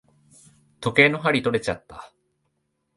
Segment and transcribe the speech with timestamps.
[0.79, 2.11] 時計の針とれちゃった。